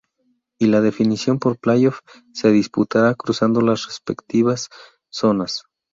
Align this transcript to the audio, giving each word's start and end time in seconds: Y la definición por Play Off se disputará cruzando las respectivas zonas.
Y 0.57 0.65
la 0.65 0.81
definición 0.81 1.37
por 1.37 1.59
Play 1.59 1.85
Off 1.85 1.99
se 2.33 2.49
disputará 2.51 3.13
cruzando 3.13 3.61
las 3.61 3.85
respectivas 3.85 4.69
zonas. 5.11 5.65